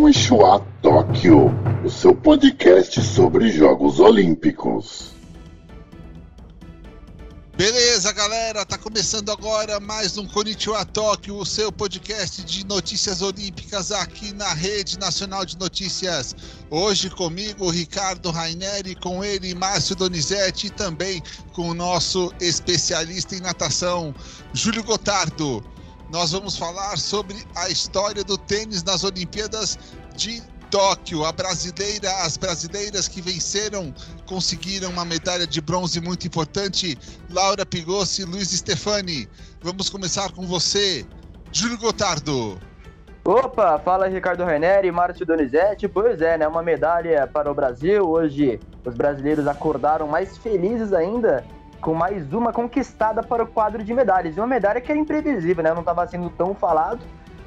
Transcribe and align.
Konnichiwa 0.00 0.64
Tóquio, 0.80 1.50
o 1.84 1.90
seu 1.90 2.14
podcast 2.14 3.02
sobre 3.02 3.50
Jogos 3.50 3.98
Olímpicos. 3.98 5.10
Beleza, 7.56 8.12
galera, 8.12 8.64
tá 8.64 8.78
começando 8.78 9.32
agora 9.32 9.80
mais 9.80 10.16
um 10.16 10.24
Konnichiwa 10.24 10.84
Tóquio, 10.84 11.36
o 11.36 11.44
seu 11.44 11.72
podcast 11.72 12.44
de 12.44 12.64
notícias 12.64 13.22
olímpicas 13.22 13.90
aqui 13.90 14.32
na 14.32 14.54
Rede 14.54 14.96
Nacional 15.00 15.44
de 15.44 15.58
Notícias. 15.58 16.34
Hoje 16.70 17.10
comigo, 17.10 17.68
Ricardo 17.68 18.30
Raineri, 18.30 18.94
com 18.94 19.24
ele, 19.24 19.52
Márcio 19.52 19.96
Donizete 19.96 20.68
e 20.68 20.70
também 20.70 21.20
com 21.52 21.70
o 21.70 21.74
nosso 21.74 22.32
especialista 22.40 23.34
em 23.34 23.40
natação, 23.40 24.14
Júlio 24.54 24.84
Gotardo 24.84 25.60
nós 26.10 26.32
vamos 26.32 26.56
falar 26.56 26.96
sobre 26.96 27.36
a 27.54 27.68
história 27.68 28.24
do 28.24 28.38
tênis 28.38 28.82
nas 28.82 29.04
Olimpíadas 29.04 29.78
de 30.16 30.42
Tóquio. 30.70 31.24
A 31.24 31.32
brasileira, 31.32 32.10
as 32.24 32.36
brasileiras 32.36 33.08
que 33.08 33.20
venceram 33.20 33.94
conseguiram 34.26 34.90
uma 34.90 35.04
medalha 35.04 35.46
de 35.46 35.60
bronze 35.60 36.00
muito 36.00 36.26
importante. 36.26 36.98
Laura 37.30 37.66
Pigossi 37.66 38.22
e 38.22 38.24
Luiz 38.24 38.50
Stefani. 38.50 39.28
Vamos 39.62 39.90
começar 39.90 40.32
com 40.32 40.46
você, 40.46 41.04
Júlio 41.52 41.78
Gotardo. 41.78 42.58
Opa, 43.24 43.78
fala 43.78 44.08
Ricardo 44.08 44.44
Raineri, 44.44 44.90
Márcio 44.90 45.26
Donizete. 45.26 45.86
Pois 45.86 46.22
é, 46.22 46.38
né? 46.38 46.48
Uma 46.48 46.62
medalha 46.62 47.26
para 47.26 47.50
o 47.50 47.54
Brasil. 47.54 48.08
Hoje 48.08 48.58
os 48.82 48.94
brasileiros 48.94 49.46
acordaram 49.46 50.08
mais 50.08 50.38
felizes 50.38 50.94
ainda 50.94 51.44
com 51.80 51.94
mais 51.94 52.32
uma 52.32 52.52
conquistada 52.52 53.22
para 53.22 53.42
o 53.42 53.46
quadro 53.46 53.82
de 53.82 53.94
medalhas. 53.94 54.36
E 54.36 54.40
uma 54.40 54.46
medalha 54.46 54.80
que 54.80 54.90
era 54.90 54.98
imprevisível, 54.98 55.62
né? 55.62 55.72
Não 55.72 55.80
estava 55.80 56.06
sendo 56.06 56.28
tão 56.30 56.54
falado. 56.54 57.00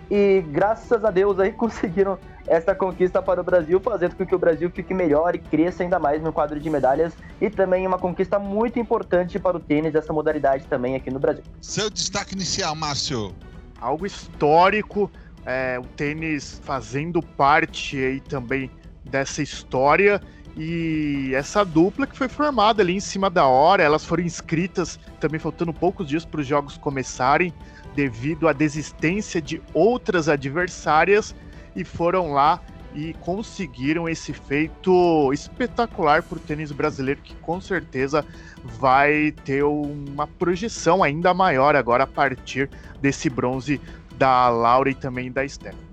E 0.10 0.44
graças 0.50 1.06
a 1.06 1.12
Deus 1.12 1.40
aí 1.40 1.52
conseguiram 1.54 2.18
essa 2.48 2.74
conquista 2.74 3.22
para 3.22 3.40
o 3.40 3.44
Brasil, 3.44 3.80
fazendo 3.80 4.16
com 4.16 4.26
que 4.26 4.36
o 4.36 4.40
Brasil 4.40 4.70
fique 4.70 4.94
melhor 4.94 5.36
e 5.36 5.40
cresça 5.40 5.84
ainda 5.84 6.00
mais 6.00 6.22
no 6.22 6.34
quadro 6.34 6.60
de 6.60 6.70
medalhas. 6.70 7.14
E 7.40 7.50
também 7.50 7.86
uma 7.86 7.98
conquista 7.98 8.40
muito 8.40 8.80
importante 8.80 9.40
para 9.40 9.58
o 9.58 9.60
tênis, 9.60 9.96
essa 9.96 10.12
modalidade 10.12 10.66
também 10.66 10.96
aqui 10.96 11.12
no 11.12 11.20
Brasil. 11.20 11.44
Seu 11.62 11.90
destaque 11.90 12.34
inicial, 12.34 12.76
Márcio. 12.76 13.34
Algo 13.80 14.06
histórico, 14.06 15.10
é, 15.46 15.80
o 15.80 15.84
tênis 15.84 16.62
fazendo 16.64 17.22
parte 17.22 17.98
aí 17.98 18.20
também 18.20 18.70
dessa 19.04 19.42
história 19.42 20.22
e 20.58 21.32
essa 21.34 21.64
dupla 21.64 22.06
que 22.06 22.18
foi 22.18 22.28
formada 22.28 22.82
ali 22.82 22.94
em 22.94 23.00
cima 23.00 23.30
da 23.30 23.46
hora, 23.46 23.84
elas 23.84 24.06
foram 24.06 24.24
inscritas 24.24 25.00
também 25.20 25.40
faltando 25.40 25.74
poucos 25.74 26.08
dias 26.08 26.26
para 26.26 26.42
os 26.42 26.48
jogos 26.48 26.78
começarem, 26.78 27.54
devido 27.96 28.48
à 28.48 28.54
desistência 28.54 29.42
de 29.42 29.62
outras 29.74 30.28
adversárias, 30.28 31.36
e 31.76 31.84
foram 31.84 32.34
lá 32.34 32.62
e 32.94 33.14
conseguiram 33.22 34.10
esse 34.10 34.34
feito 34.34 35.32
espetacular 35.32 36.22
para 36.22 36.38
o 36.38 36.42
tênis 36.42 36.72
brasileiro, 36.74 37.22
que 37.22 37.36
com 37.36 37.62
certeza 37.62 38.26
vai 38.64 39.34
ter 39.46 39.64
uma 39.64 40.28
projeção 40.28 41.02
ainda 41.02 41.34
maior 41.34 41.76
agora 41.76 42.04
a 42.04 42.08
partir 42.08 42.70
desse 43.02 43.30
bronze 43.30 43.80
da 44.18 44.50
Laura 44.50 44.90
e 44.90 44.96
também 44.96 45.32
da 45.32 45.48
Stephanie. 45.48 45.91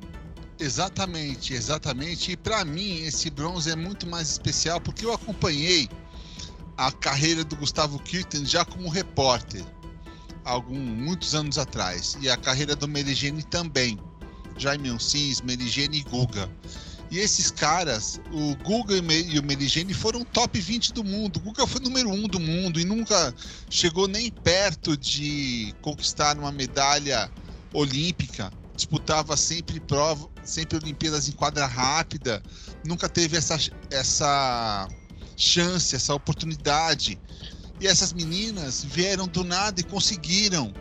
Exatamente, 0.60 1.54
exatamente. 1.54 2.32
E 2.32 2.36
para 2.36 2.64
mim 2.64 3.04
esse 3.04 3.30
bronze 3.30 3.70
é 3.70 3.76
muito 3.76 4.06
mais 4.06 4.30
especial 4.30 4.80
porque 4.80 5.04
eu 5.06 5.12
acompanhei 5.12 5.88
a 6.76 6.90
carreira 6.90 7.44
do 7.44 7.56
Gustavo 7.56 7.98
Kirten 8.00 8.44
já 8.44 8.64
como 8.64 8.88
repórter, 8.88 9.64
algum 10.44 10.78
muitos 10.78 11.34
anos 11.34 11.58
atrás, 11.58 12.16
e 12.20 12.28
a 12.28 12.36
carreira 12.36 12.74
do 12.74 12.88
Merigene 12.88 13.42
também. 13.42 13.98
Jaime 14.56 14.90
Oncins, 14.90 15.40
Merigene 15.40 15.98
e 15.98 16.02
Guga. 16.02 16.50
E 17.10 17.18
esses 17.18 17.50
caras, 17.50 18.20
o 18.32 18.56
Guga 18.56 18.94
e 18.96 19.38
o 19.38 19.42
Merigene 19.42 19.94
foram 19.94 20.24
top 20.24 20.60
20 20.60 20.92
do 20.92 21.04
mundo. 21.04 21.36
O 21.36 21.40
Guga 21.40 21.66
foi 21.66 21.80
número 21.80 22.10
1 22.10 22.26
do 22.26 22.40
mundo 22.40 22.80
e 22.80 22.84
nunca 22.84 23.34
chegou 23.70 24.08
nem 24.08 24.30
perto 24.30 24.96
de 24.96 25.72
conquistar 25.80 26.36
uma 26.36 26.50
medalha 26.50 27.30
olímpica 27.72 28.52
disputava 28.78 29.36
sempre 29.36 29.80
prova, 29.80 30.28
sempre 30.44 30.78
Olimpíadas 30.78 31.28
em 31.28 31.32
quadra 31.32 31.66
rápida, 31.66 32.40
nunca 32.86 33.08
teve 33.08 33.36
essa, 33.36 33.58
essa 33.90 34.88
chance, 35.36 35.96
essa 35.96 36.14
oportunidade. 36.14 37.18
E 37.80 37.86
essas 37.86 38.12
meninas 38.12 38.84
vieram 38.84 39.26
do 39.26 39.42
nada 39.42 39.80
e 39.80 39.84
conseguiram. 39.84 40.72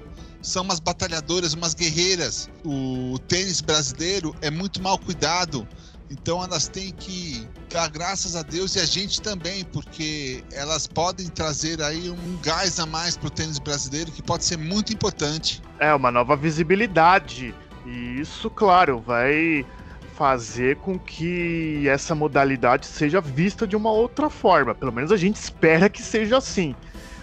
São 0.41 0.63
umas 0.63 0.79
batalhadoras, 0.79 1.53
umas 1.53 1.73
guerreiras. 1.73 2.47
O 2.63 3.17
tênis 3.27 3.61
brasileiro 3.61 4.35
é 4.41 4.51
muito 4.51 4.81
mal 4.81 4.99
cuidado. 4.99 5.67
Então 6.09 6.43
elas 6.43 6.67
têm 6.67 6.93
que 6.93 7.47
dar 7.69 7.89
graças 7.89 8.35
a 8.35 8.43
Deus 8.43 8.75
e 8.75 8.79
a 8.79 8.85
gente 8.85 9.21
também, 9.21 9.65
porque 9.65 10.43
elas 10.53 10.87
podem 10.87 11.27
trazer 11.27 11.81
aí 11.81 12.09
um 12.09 12.37
gás 12.41 12.79
a 12.79 12.85
mais 12.85 13.17
para 13.17 13.27
o 13.27 13.29
tênis 13.31 13.59
brasileiro 13.59 14.11
que 14.11 14.21
pode 14.21 14.45
ser 14.45 14.57
muito 14.57 14.93
importante. 14.93 15.61
É, 15.79 15.93
uma 15.93 16.11
nova 16.11 16.35
visibilidade 16.35 17.53
e 17.87 18.19
isso, 18.19 18.49
claro, 18.49 18.99
vai 18.99 19.65
fazer 20.13 20.75
com 20.77 20.99
que 20.99 21.87
essa 21.87 22.13
modalidade 22.13 22.85
seja 22.85 23.21
vista 23.21 23.65
de 23.65 23.77
uma 23.77 23.91
outra 23.91 24.29
forma. 24.29 24.75
Pelo 24.75 24.91
menos 24.91 25.11
a 25.11 25.15
gente 25.15 25.37
espera 25.37 25.87
que 25.87 26.01
seja 26.01 26.37
assim. 26.37 26.75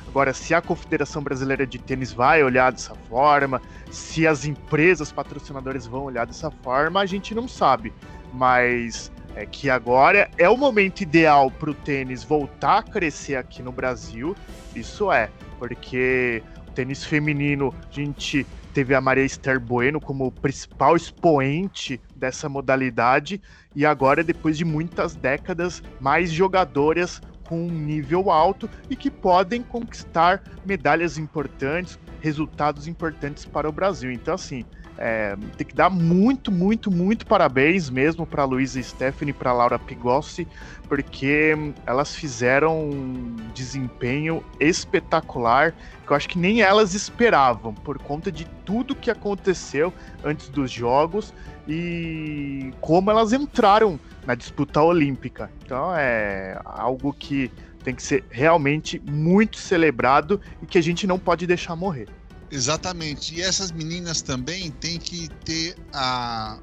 Agora, 0.09 0.33
se 0.33 0.55
a 0.55 0.63
Confederação 0.63 1.23
Brasileira 1.23 1.67
de 1.67 1.79
Tênis 1.79 2.13
vai 2.13 2.43
olhar 2.43 2.73
dessa 2.73 2.95
forma, 3.11 3.61
se 3.91 4.27
as 4.27 4.47
empresas 4.47 5.13
patrocinadoras 5.13 5.87
vão 5.87 6.05
olhar 6.05 6.25
dessa 6.25 6.51
forma, 6.51 7.01
a 7.01 7.07
gente 7.07 7.35
não 7.35 7.47
sabe. 7.47 7.93
Mas 8.33 9.13
é 9.35 9.45
que 9.45 9.69
agora 9.69 10.31
é 10.39 10.49
o 10.49 10.57
momento 10.57 11.01
ideal 11.01 11.51
para 11.51 11.71
o 11.71 11.75
tênis 11.75 12.23
voltar 12.23 12.79
a 12.79 12.83
crescer 12.83 13.37
aqui 13.37 13.63
no 13.63 13.73
Brasil. 13.73 14.35
Isso 14.75 15.11
é, 15.11 15.29
porque 15.59 16.43
tênis 16.75 17.05
feminino, 17.05 17.73
a 17.89 17.93
gente 17.93 18.47
teve 18.73 18.95
a 18.95 19.01
Maria 19.01 19.25
Esther 19.25 19.61
Bueno 19.61 20.01
como 20.01 20.33
principal 20.33 20.97
expoente 20.97 22.01
dessa 22.17 22.49
modalidade 22.49 23.41
e 23.75 23.87
agora, 23.87 24.25
depois 24.25 24.59
de 24.59 24.65
muitas 24.65 25.15
décadas, 25.15 25.83
mais 26.01 26.33
jogadoras 26.33 27.21
com 27.49 27.67
um 27.67 27.71
nível 27.71 28.31
alto 28.31 28.69
e 28.91 28.97
que 28.97 29.11
podem 29.11 29.63
conquistar 29.63 30.43
medalhas 30.65 31.19
importantes, 31.19 31.99
resultados 32.21 32.89
importantes 32.89 33.45
para 33.45 33.69
o 33.69 33.73
Brasil. 33.73 34.11
Então, 34.11 34.35
assim, 34.35 34.65
é, 34.99 35.37
tem 35.57 35.67
que 35.67 35.75
dar 35.75 35.91
muito, 35.91 36.53
muito, 36.53 36.91
muito 36.91 37.27
parabéns 37.27 37.91
mesmo 37.91 38.25
para 38.27 38.45
Luísa 38.45 38.83
Stephanie 38.83 39.31
e 39.31 39.35
para 39.35 39.53
Laura 39.53 39.79
Pigossi, 39.79 40.47
porque 40.89 41.57
elas 41.87 42.15
fizeram 42.15 42.91
um 42.91 43.37
desempenho 43.53 44.43
espetacular 44.61 45.75
que 46.07 46.13
eu 46.13 46.17
acho 46.17 46.29
que 46.29 46.39
nem 46.39 46.61
elas 46.61 46.95
esperavam, 46.95 47.73
por 47.73 47.99
conta 47.99 48.31
de 48.31 48.45
tudo 48.65 48.95
que 48.95 49.11
aconteceu 49.11 49.93
antes 50.23 50.49
dos 50.49 50.71
jogos 50.71 51.33
e 51.67 52.73
como 52.81 53.11
elas 53.11 53.33
entraram 53.33 53.99
na 54.27 54.35
disputa 54.35 54.83
olímpica. 54.83 55.51
Então 55.65 55.95
é 55.97 56.59
algo 56.65 57.13
que 57.13 57.51
tem 57.83 57.95
que 57.95 58.03
ser 58.03 58.25
realmente 58.31 59.01
muito 59.05 59.59
celebrado 59.59 60.41
e 60.63 60.67
que 60.67 60.79
a 60.79 60.83
gente 60.83 61.07
não 61.07 61.19
pode 61.19 61.47
deixar 61.47 61.75
morrer. 61.77 62.09
Exatamente. 62.55 63.35
E 63.35 63.43
essas 63.43 63.73
meninas 63.73 64.23
também 64.23 64.71
têm 64.71 64.97
que 64.97 65.29
ter 65.45 65.77
a, 65.93 66.57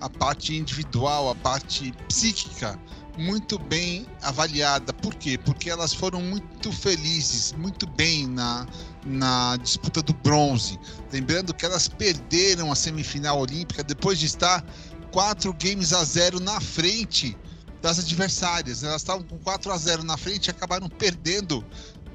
a 0.00 0.10
parte 0.10 0.56
individual, 0.56 1.30
a 1.30 1.36
parte 1.36 1.92
psíquica 2.08 2.76
muito 3.16 3.56
bem 3.56 4.08
avaliada. 4.22 4.92
Por 4.92 5.14
quê? 5.14 5.38
Porque 5.38 5.70
elas 5.70 5.94
foram 5.94 6.20
muito 6.20 6.72
felizes, 6.72 7.52
muito 7.52 7.86
bem 7.86 8.26
na, 8.26 8.66
na 9.06 9.56
disputa 9.58 10.02
do 10.02 10.12
bronze. 10.14 10.76
Lembrando 11.12 11.54
que 11.54 11.64
elas 11.64 11.86
perderam 11.86 12.72
a 12.72 12.74
semifinal 12.74 13.38
olímpica 13.38 13.84
depois 13.84 14.18
de 14.18 14.26
estar 14.26 14.64
4 15.12 15.52
games 15.52 15.92
a 15.92 16.02
0 16.02 16.40
na 16.40 16.60
frente 16.60 17.38
das 17.80 18.00
adversárias. 18.00 18.82
Elas 18.82 19.02
estavam 19.02 19.22
com 19.22 19.38
4 19.38 19.70
a 19.70 19.76
0 19.76 20.02
na 20.02 20.16
frente 20.16 20.48
e 20.48 20.50
acabaram 20.50 20.88
perdendo 20.88 21.64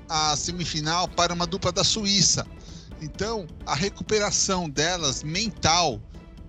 a 0.10 0.36
semifinal 0.36 1.08
para 1.08 1.34
uma 1.34 1.48
dupla 1.48 1.72
da 1.72 1.84
Suíça. 1.86 2.46
Então, 3.02 3.46
a 3.66 3.76
recuperação 3.76 4.70
delas 4.70 5.24
mental 5.24 6.00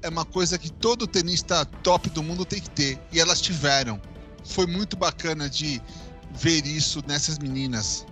é 0.03 0.09
uma 0.09 0.25
coisa 0.25 0.59
que 0.59 0.71
todo 0.71 1.07
tenista 1.07 1.65
top 1.83 2.09
do 2.11 2.23
mundo 2.23 2.45
tem 2.45 2.61
que 2.61 2.71
ter. 2.71 2.99
E 3.13 3.21
elas 3.21 3.41
tiveram. 3.41 4.01
Foi 4.45 4.67
muito 4.67 4.97
bacana 4.97 5.51
de 5.51 5.83
ver 6.31 6.65
isso 6.67 7.03
nessas 7.07 7.39
meninas. 7.39 8.07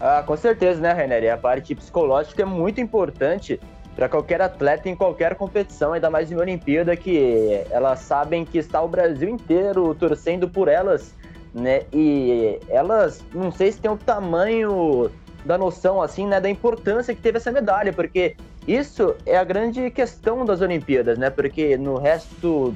Ah, 0.00 0.22
com 0.26 0.36
certeza, 0.36 0.80
né, 0.80 0.92
Renner? 0.92 1.32
A 1.32 1.36
parte 1.36 1.74
psicológica 1.74 2.42
é 2.42 2.44
muito 2.44 2.80
importante 2.80 3.60
para 3.94 4.08
qualquer 4.08 4.42
atleta 4.42 4.88
em 4.88 4.96
qualquer 4.96 5.36
competição, 5.36 5.92
ainda 5.92 6.10
mais 6.10 6.32
em 6.32 6.36
Olimpíada, 6.36 6.96
que 6.96 7.64
elas 7.70 8.00
sabem 8.00 8.44
que 8.44 8.58
está 8.58 8.82
o 8.82 8.88
Brasil 8.88 9.28
inteiro 9.28 9.94
torcendo 9.94 10.48
por 10.48 10.66
elas, 10.68 11.14
né? 11.54 11.82
E 11.92 12.58
elas, 12.68 13.22
não 13.32 13.52
sei 13.52 13.70
se 13.70 13.78
tem 13.78 13.90
o 13.90 13.96
tamanho 13.96 15.10
da 15.44 15.58
noção, 15.58 16.00
assim, 16.00 16.26
né, 16.26 16.40
da 16.40 16.48
importância 16.48 17.14
que 17.14 17.20
teve 17.20 17.36
essa 17.36 17.52
medalha, 17.52 17.92
porque 17.92 18.36
isso 18.66 19.14
é 19.26 19.36
a 19.36 19.44
grande 19.44 19.90
questão 19.90 20.44
das 20.44 20.60
Olimpíadas, 20.60 21.18
né? 21.18 21.28
Porque 21.28 21.76
no 21.76 21.98
resto 21.98 22.74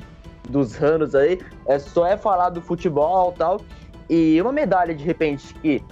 dos 0.48 0.82
anos 0.82 1.14
aí, 1.14 1.40
é, 1.66 1.78
só 1.78 2.06
é 2.06 2.16
falar 2.16 2.50
do 2.50 2.60
futebol 2.60 3.32
tal. 3.32 3.60
E 4.08 4.40
uma 4.40 4.52
medalha, 4.52 4.94
de 4.94 5.04
repente, 5.04 5.54
que 5.54 5.82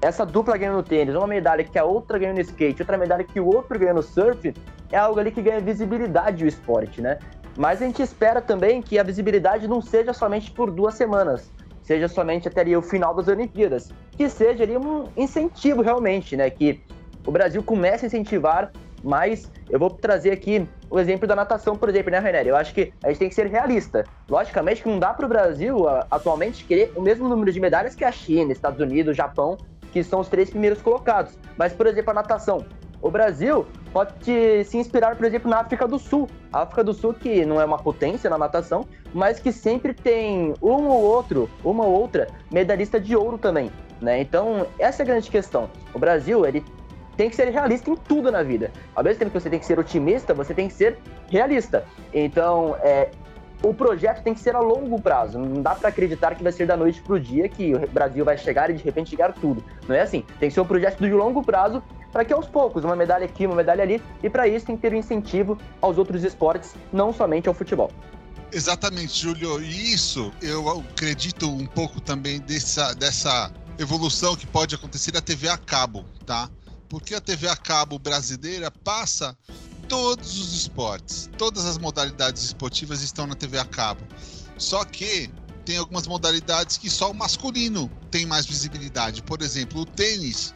essa 0.00 0.24
dupla 0.26 0.56
ganha 0.56 0.72
no 0.72 0.82
tênis, 0.82 1.14
uma 1.14 1.26
medalha 1.26 1.64
que 1.64 1.78
a 1.78 1.84
outra 1.84 2.18
ganha 2.18 2.32
no 2.32 2.40
skate, 2.40 2.82
outra 2.82 2.98
medalha 2.98 3.24
que 3.24 3.40
o 3.40 3.46
outro 3.46 3.78
ganha 3.78 3.94
no 3.94 4.02
surf, 4.02 4.52
é 4.90 4.96
algo 4.96 5.18
ali 5.18 5.30
que 5.30 5.42
ganha 5.42 5.60
visibilidade 5.60 6.44
o 6.44 6.48
esporte, 6.48 7.00
né? 7.00 7.18
Mas 7.56 7.80
a 7.80 7.86
gente 7.86 8.02
espera 8.02 8.40
também 8.40 8.82
que 8.82 8.98
a 8.98 9.02
visibilidade 9.02 9.66
não 9.66 9.80
seja 9.80 10.12
somente 10.12 10.50
por 10.50 10.70
duas 10.70 10.94
semanas, 10.94 11.50
seja 11.86 12.08
somente 12.08 12.48
até 12.48 12.62
ali 12.62 12.76
o 12.76 12.82
final 12.82 13.14
das 13.14 13.28
Olimpíadas, 13.28 13.90
que 14.10 14.28
seja 14.28 14.64
ali 14.64 14.76
um 14.76 15.04
incentivo 15.16 15.82
realmente, 15.82 16.36
né? 16.36 16.50
Que 16.50 16.82
o 17.24 17.30
Brasil 17.30 17.62
comece 17.62 18.04
a 18.04 18.08
incentivar 18.08 18.72
mais. 19.04 19.48
Eu 19.70 19.78
vou 19.78 19.88
trazer 19.88 20.32
aqui 20.32 20.68
o 20.90 20.98
exemplo 20.98 21.28
da 21.28 21.36
natação, 21.36 21.76
por 21.76 21.88
exemplo, 21.88 22.10
né, 22.10 22.18
René? 22.18 22.42
Eu 22.44 22.56
acho 22.56 22.74
que 22.74 22.92
a 23.04 23.08
gente 23.08 23.18
tem 23.20 23.28
que 23.28 23.36
ser 23.36 23.46
realista. 23.46 24.04
Logicamente 24.28 24.82
que 24.82 24.88
não 24.88 24.98
dá 24.98 25.14
para 25.14 25.26
o 25.26 25.28
Brasil 25.28 25.86
atualmente 26.10 26.64
querer 26.64 26.92
o 26.96 27.00
mesmo 27.00 27.28
número 27.28 27.52
de 27.52 27.60
medalhas 27.60 27.94
que 27.94 28.04
a 28.04 28.10
China, 28.10 28.50
Estados 28.50 28.80
Unidos, 28.80 29.16
Japão, 29.16 29.56
que 29.92 30.02
são 30.02 30.18
os 30.18 30.28
três 30.28 30.50
primeiros 30.50 30.82
colocados. 30.82 31.38
Mas, 31.56 31.72
por 31.72 31.86
exemplo, 31.86 32.10
a 32.10 32.14
natação. 32.14 32.66
O 33.00 33.10
Brasil 33.10 33.66
pode 33.92 34.64
se 34.64 34.76
inspirar, 34.76 35.16
por 35.16 35.24
exemplo, 35.24 35.50
na 35.50 35.60
África 35.60 35.86
do 35.86 35.98
Sul. 35.98 36.28
A 36.52 36.62
África 36.62 36.82
do 36.82 36.92
Sul, 36.92 37.14
que 37.14 37.44
não 37.44 37.60
é 37.60 37.64
uma 37.64 37.78
potência 37.78 38.28
na 38.28 38.38
natação, 38.38 38.86
mas 39.14 39.38
que 39.38 39.52
sempre 39.52 39.94
tem 39.94 40.54
um 40.62 40.88
ou 40.88 41.02
outro, 41.02 41.48
uma 41.64 41.84
ou 41.84 41.92
outra 41.92 42.28
medalhista 42.50 43.00
de 43.00 43.16
ouro 43.16 43.38
também. 43.38 43.70
Né? 44.00 44.20
Então, 44.20 44.66
essa 44.78 45.02
é 45.02 45.04
a 45.04 45.06
grande 45.06 45.30
questão. 45.30 45.70
O 45.94 45.98
Brasil, 45.98 46.44
ele 46.44 46.64
tem 47.16 47.30
que 47.30 47.36
ser 47.36 47.48
realista 47.48 47.90
em 47.90 47.96
tudo 47.96 48.30
na 48.30 48.42
vida. 48.42 48.70
Ao 48.94 49.02
mesmo 49.02 49.18
tempo 49.18 49.30
que 49.30 49.40
você 49.40 49.48
tem 49.48 49.58
que 49.58 49.66
ser 49.66 49.78
otimista, 49.78 50.34
você 50.34 50.52
tem 50.52 50.68
que 50.68 50.74
ser 50.74 50.98
realista. 51.30 51.84
Então, 52.12 52.76
é, 52.82 53.10
o 53.62 53.72
projeto 53.72 54.22
tem 54.22 54.34
que 54.34 54.40
ser 54.40 54.54
a 54.54 54.60
longo 54.60 55.00
prazo. 55.00 55.38
Não 55.38 55.62
dá 55.62 55.74
para 55.74 55.88
acreditar 55.88 56.34
que 56.34 56.42
vai 56.42 56.52
ser 56.52 56.66
da 56.66 56.76
noite 56.76 57.00
pro 57.00 57.18
dia 57.18 57.48
que 57.48 57.74
o 57.74 57.88
Brasil 57.88 58.24
vai 58.24 58.36
chegar 58.36 58.70
e 58.70 58.74
de 58.74 58.82
repente 58.82 59.10
chegar 59.10 59.32
tudo. 59.32 59.64
Não 59.88 59.96
é 59.96 60.02
assim. 60.02 60.24
Tem 60.38 60.48
que 60.48 60.54
ser 60.54 60.60
um 60.60 60.66
projeto 60.66 60.98
de 60.98 61.10
longo 61.10 61.42
prazo 61.42 61.82
para 62.16 62.24
que 62.24 62.32
aos 62.32 62.46
poucos, 62.46 62.82
uma 62.82 62.96
medalha 62.96 63.26
aqui, 63.26 63.44
uma 63.44 63.56
medalha 63.56 63.82
ali, 63.82 64.02
e 64.22 64.30
para 64.30 64.48
isso 64.48 64.64
tem 64.64 64.74
que 64.74 64.80
ter 64.80 64.94
um 64.94 64.96
incentivo 64.96 65.58
aos 65.82 65.98
outros 65.98 66.24
esportes, 66.24 66.72
não 66.90 67.12
somente 67.12 67.46
ao 67.46 67.52
futebol. 67.52 67.92
Exatamente, 68.50 69.20
Júlio. 69.20 69.62
E 69.62 69.92
isso 69.92 70.32
eu 70.40 70.66
acredito 70.66 71.46
um 71.46 71.66
pouco 71.66 72.00
também 72.00 72.40
dessa, 72.40 72.94
dessa 72.94 73.52
evolução 73.78 74.34
que 74.34 74.46
pode 74.46 74.74
acontecer 74.74 75.12
na 75.12 75.20
TV 75.20 75.46
a 75.50 75.58
cabo, 75.58 76.06
tá? 76.24 76.48
Porque 76.88 77.14
a 77.14 77.20
TV 77.20 77.48
a 77.48 77.56
cabo 77.56 77.98
brasileira 77.98 78.70
passa 78.70 79.36
todos 79.86 80.40
os 80.40 80.54
esportes, 80.54 81.28
todas 81.36 81.66
as 81.66 81.76
modalidades 81.76 82.44
esportivas 82.44 83.02
estão 83.02 83.26
na 83.26 83.34
TV 83.34 83.58
a 83.58 83.64
cabo. 83.66 84.00
Só 84.56 84.86
que 84.86 85.30
tem 85.66 85.76
algumas 85.76 86.06
modalidades 86.06 86.78
que 86.78 86.88
só 86.88 87.10
o 87.10 87.14
masculino 87.14 87.90
tem 88.10 88.24
mais 88.24 88.46
visibilidade. 88.46 89.20
Por 89.20 89.42
exemplo, 89.42 89.82
o 89.82 89.84
tênis. 89.84 90.54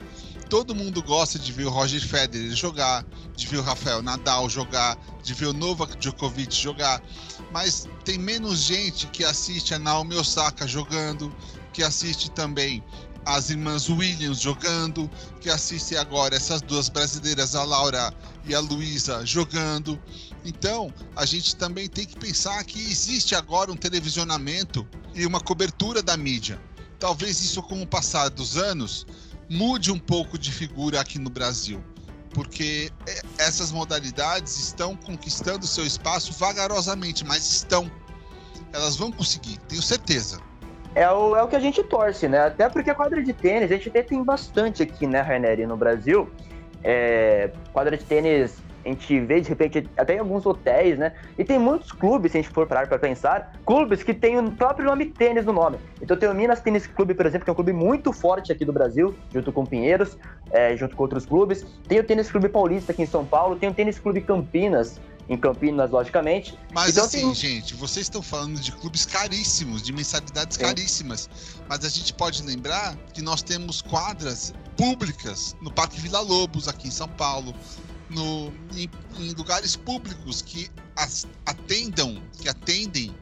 Todo 0.50 0.74
mundo 0.74 1.00
gosta 1.00 1.38
de 1.38 1.52
ver 1.52 1.66
o 1.66 1.70
Roger 1.70 2.04
Federer 2.04 2.56
jogar, 2.56 3.06
de 3.36 3.46
ver 3.46 3.58
o 3.58 3.62
Rafael 3.62 4.02
Nadal 4.02 4.50
jogar, 4.50 4.98
de 5.22 5.32
ver 5.32 5.46
o 5.46 5.52
Novak 5.52 5.96
Djokovic 5.96 6.52
jogar, 6.52 7.00
mas 7.52 7.86
tem 8.04 8.18
menos 8.18 8.58
gente 8.58 9.06
que 9.06 9.22
assiste 9.22 9.74
a 9.74 9.78
Naomi 9.78 10.16
Osaka 10.16 10.66
jogando, 10.66 11.32
que 11.72 11.84
assiste 11.84 12.32
também 12.32 12.82
as 13.24 13.48
irmãs 13.48 13.88
Williams 13.88 14.40
jogando, 14.40 15.08
que 15.40 15.48
assistem 15.48 15.96
agora 15.96 16.34
essas 16.34 16.60
duas 16.60 16.88
brasileiras, 16.88 17.54
a 17.54 17.62
Laura 17.62 18.12
e 18.44 18.52
a 18.52 18.58
Luísa, 18.58 19.24
jogando. 19.24 20.02
Então, 20.44 20.92
a 21.14 21.24
gente 21.24 21.54
também 21.54 21.88
tem 21.88 22.04
que 22.04 22.18
pensar 22.18 22.64
que 22.64 22.80
existe 22.80 23.36
agora 23.36 23.70
um 23.70 23.76
televisionamento 23.76 24.84
e 25.14 25.24
uma 25.24 25.40
cobertura 25.40 26.02
da 26.02 26.16
mídia. 26.16 26.60
Talvez 26.98 27.40
isso, 27.40 27.62
com 27.62 27.80
o 27.80 27.86
passar 27.86 28.28
dos 28.28 28.56
anos, 28.56 29.06
mude 29.50 29.90
um 29.90 29.98
pouco 29.98 30.38
de 30.38 30.52
figura 30.52 31.00
aqui 31.00 31.18
no 31.18 31.28
Brasil, 31.28 31.82
porque 32.30 32.90
é, 33.06 33.22
essas 33.38 33.72
modalidades 33.72 34.56
estão 34.58 34.96
conquistando 34.96 35.66
seu 35.66 35.84
espaço 35.84 36.32
vagarosamente, 36.32 37.24
mas 37.24 37.50
estão. 37.50 37.90
Elas 38.72 38.96
vão 38.96 39.10
conseguir, 39.10 39.58
tenho 39.68 39.82
certeza 39.82 40.40
é 40.94 41.08
o, 41.10 41.36
é 41.36 41.42
o 41.42 41.48
que 41.48 41.56
a 41.56 41.60
gente 41.60 41.82
torce, 41.84 42.28
né? 42.28 42.38
Até 42.46 42.68
porque 42.68 42.90
a 42.90 42.94
quadra 42.94 43.22
de 43.22 43.32
tênis, 43.32 43.70
a 43.70 43.74
gente 43.74 43.88
até 43.88 44.02
tem 44.02 44.22
bastante 44.22 44.82
aqui, 44.82 45.06
né, 45.06 45.20
Raineri, 45.20 45.66
no 45.66 45.76
Brasil. 45.76 46.28
É, 46.82 47.50
quadra 47.72 47.96
de 47.96 48.04
tênis, 48.04 48.56
a 48.84 48.88
gente 48.88 49.20
vê 49.20 49.40
de 49.40 49.48
repente 49.48 49.88
até 49.96 50.16
em 50.16 50.18
alguns 50.18 50.46
hotéis, 50.46 50.98
né? 50.98 51.12
E 51.38 51.44
tem 51.44 51.58
muitos 51.58 51.92
clubes, 51.92 52.32
se 52.32 52.38
a 52.38 52.42
gente 52.42 52.52
for 52.52 52.66
parar 52.66 52.86
para 52.86 52.98
pensar, 52.98 53.52
clubes 53.64 54.02
que 54.02 54.14
tem 54.14 54.38
o 54.38 54.50
próprio 54.52 54.86
nome 54.86 55.06
tênis 55.06 55.44
no 55.44 55.52
nome. 55.52 55.78
Então 56.00 56.16
tem 56.16 56.28
o 56.28 56.34
Minas 56.34 56.60
Tênis 56.60 56.86
Clube, 56.86 57.14
por 57.14 57.26
exemplo, 57.26 57.44
que 57.44 57.50
é 57.50 57.52
um 57.52 57.56
clube 57.56 57.72
muito 57.72 58.12
forte 58.12 58.52
aqui 58.52 58.64
do 58.64 58.72
Brasil, 58.72 59.14
junto 59.32 59.52
com 59.52 59.66
Pinheiros, 59.66 60.16
é, 60.50 60.76
junto 60.76 60.96
com 60.96 61.02
outros 61.02 61.26
clubes. 61.26 61.64
Tem 61.86 61.98
o 62.00 62.04
Tênis 62.04 62.30
Clube 62.30 62.48
Paulista 62.48 62.92
aqui 62.92 63.02
em 63.02 63.06
São 63.06 63.24
Paulo, 63.24 63.56
tem 63.56 63.68
o 63.68 63.74
Tênis 63.74 63.98
Clube 63.98 64.20
Campinas, 64.22 65.00
em 65.28 65.36
Campinas, 65.36 65.90
logicamente. 65.90 66.58
Mas 66.72 66.90
então, 66.90 67.04
assim, 67.04 67.20
tem... 67.20 67.34
gente, 67.34 67.74
vocês 67.74 68.06
estão 68.06 68.20
falando 68.20 68.58
de 68.58 68.72
clubes 68.72 69.06
caríssimos, 69.06 69.80
de 69.80 69.92
mensalidades 69.92 70.56
Sim. 70.56 70.64
caríssimas. 70.64 71.30
Mas 71.68 71.84
a 71.84 71.88
gente 71.88 72.12
pode 72.12 72.42
lembrar 72.42 72.96
que 73.14 73.22
nós 73.22 73.40
temos 73.40 73.80
quadras 73.80 74.52
públicas 74.76 75.54
no 75.62 75.70
Parque 75.70 76.00
Vila 76.00 76.20
Lobos, 76.20 76.66
aqui 76.66 76.88
em 76.88 76.90
São 76.90 77.06
Paulo, 77.06 77.54
no, 78.10 78.52
em, 78.74 78.90
em 79.18 79.32
lugares 79.32 79.76
públicos 79.76 80.42
que 80.42 80.68
atendam, 81.46 82.22
que 82.40 82.48
atendem 82.48 83.14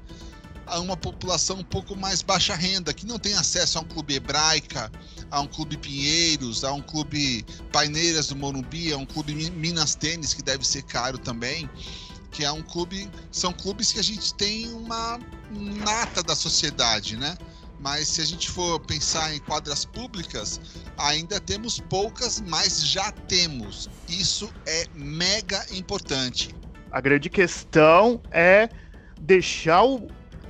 a 0.67 0.81
uma 0.81 0.97
população 0.97 1.59
um 1.59 1.65
pouco 1.65 1.97
mais 1.97 2.23
baixa 2.23 2.55
renda, 2.55 2.93
que 2.93 3.07
não 3.07 3.19
tem 3.19 3.35
acesso 3.35 3.79
a 3.79 3.81
um 3.81 3.85
clube 3.85 4.15
hebraica, 4.15 4.91
a 5.31 5.41
um 5.41 5.47
clube 5.47 5.77
Pinheiros, 5.77 6.65
a 6.65 6.73
um 6.73 6.83
clube 6.83 7.45
Paineiras 7.73 8.29
do 8.29 8.37
Morumbi, 8.37 8.93
a 8.93 8.97
um 8.97 9.07
clube 9.07 9.35
Minas 9.51 9.95
Tênis, 9.95 10.35
que 10.35 10.43
deve 10.43 10.67
ser 10.67 10.83
caro 10.83 11.19
também, 11.19 11.69
que 12.31 12.45
é 12.45 12.53
um 12.53 12.63
clube, 12.63 13.11
são 13.31 13.53
clubes 13.53 13.93
que 13.93 13.99
a 13.99 14.05
gente 14.05 14.35
tem 14.35 14.69
uma 14.73 15.19
nata 15.51 16.23
da 16.23 16.37
sociedade, 16.37 17.17
né? 17.17 17.37
Mas 17.79 18.09
se 18.09 18.21
a 18.21 18.25
gente 18.25 18.51
for 18.51 18.81
pensar 18.81 19.35
em 19.35 19.39
quadras 19.41 19.85
públicas, 19.85 20.61
ainda 20.97 21.41
temos 21.41 21.81
poucas, 21.81 22.41
mas 22.41 22.87
já 22.87 23.13
temos. 23.13 23.89
Isso 24.09 24.53
é 24.67 24.85
mega 24.95 25.65
importante. 25.73 26.55
A 26.91 27.01
grande 27.01 27.31
questão 27.31 28.21
é 28.31 28.69
deixar 29.21 29.85
o, 29.85 30.09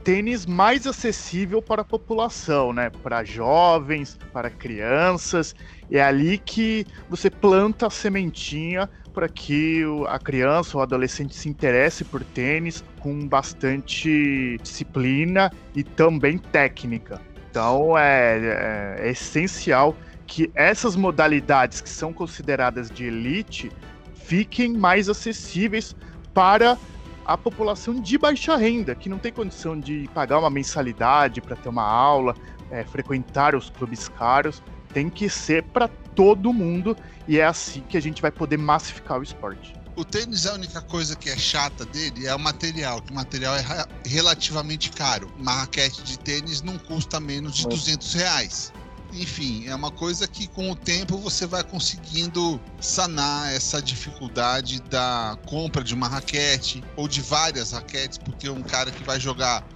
tênis 0.08 0.46
mais 0.46 0.86
acessível 0.86 1.60
para 1.60 1.82
a 1.82 1.84
população, 1.84 2.72
né? 2.72 2.88
Para 2.88 3.24
jovens, 3.24 4.18
para 4.32 4.48
crianças. 4.48 5.54
É 5.90 6.00
ali 6.00 6.38
que 6.38 6.86
você 7.10 7.28
planta 7.28 7.88
a 7.88 7.90
sementinha 7.90 8.88
para 9.18 9.28
que 9.28 9.82
a 10.06 10.16
criança 10.16 10.76
ou 10.76 10.82
adolescente 10.82 11.34
se 11.34 11.48
interesse 11.48 12.04
por 12.04 12.22
tênis 12.22 12.84
com 13.00 13.26
bastante 13.26 14.56
disciplina 14.62 15.50
e 15.74 15.82
também 15.82 16.38
técnica. 16.38 17.20
Então 17.50 17.98
é, 17.98 18.38
é, 18.38 19.08
é 19.08 19.10
essencial 19.10 19.96
que 20.24 20.48
essas 20.54 20.94
modalidades 20.94 21.80
que 21.80 21.88
são 21.88 22.12
consideradas 22.12 22.88
de 22.92 23.06
elite 23.06 23.72
fiquem 24.14 24.74
mais 24.74 25.08
acessíveis 25.08 25.96
para 26.32 26.78
a 27.26 27.36
população 27.36 28.00
de 28.00 28.16
baixa 28.16 28.54
renda, 28.54 28.94
que 28.94 29.08
não 29.08 29.18
tem 29.18 29.32
condição 29.32 29.80
de 29.80 30.08
pagar 30.14 30.38
uma 30.38 30.48
mensalidade 30.48 31.40
para 31.40 31.56
ter 31.56 31.68
uma 31.68 31.82
aula, 31.82 32.36
é, 32.70 32.84
frequentar 32.84 33.56
os 33.56 33.68
clubes 33.68 34.08
caros, 34.10 34.62
tem 34.94 35.10
que 35.10 35.28
ser 35.28 35.64
para 35.64 35.90
todo 36.18 36.52
mundo 36.52 36.96
e 37.28 37.38
é 37.38 37.44
assim 37.44 37.80
que 37.88 37.96
a 37.96 38.02
gente 38.02 38.20
vai 38.20 38.32
poder 38.32 38.56
massificar 38.56 39.20
o 39.20 39.22
esporte. 39.22 39.72
O 39.94 40.04
tênis, 40.04 40.46
a 40.46 40.54
única 40.54 40.82
coisa 40.82 41.14
que 41.14 41.30
é 41.30 41.36
chata 41.36 41.86
dele 41.86 42.26
é 42.26 42.34
o 42.34 42.38
material, 42.40 43.00
que 43.00 43.12
o 43.12 43.14
material 43.14 43.54
é 43.54 43.64
relativamente 44.04 44.90
caro. 44.90 45.32
Uma 45.38 45.52
raquete 45.52 46.02
de 46.02 46.18
tênis 46.18 46.60
não 46.60 46.76
custa 46.76 47.20
menos 47.20 47.54
de 47.54 47.68
200 47.68 48.14
reais 48.14 48.72
enfim, 49.12 49.66
é 49.66 49.74
uma 49.74 49.90
coisa 49.90 50.28
que 50.28 50.46
com 50.48 50.70
o 50.70 50.76
tempo 50.76 51.16
você 51.16 51.46
vai 51.46 51.64
conseguindo 51.64 52.60
sanar 52.78 53.50
essa 53.54 53.80
dificuldade 53.80 54.82
da 54.82 55.38
compra 55.46 55.82
de 55.82 55.94
uma 55.94 56.06
raquete 56.06 56.84
ou 56.94 57.08
de 57.08 57.22
várias 57.22 57.72
raquetes, 57.72 58.18
porque 58.18 58.50
um 58.50 58.62
cara 58.62 58.90
que 58.90 59.02
vai 59.02 59.18
jogar 59.18 59.66